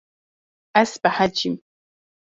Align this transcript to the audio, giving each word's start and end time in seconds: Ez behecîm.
Ez 0.81 0.91
behecîm. 1.03 1.55